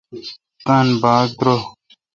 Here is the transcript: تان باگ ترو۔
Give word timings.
تان 0.65 0.87
باگ 1.01 1.29
ترو۔ 1.39 1.57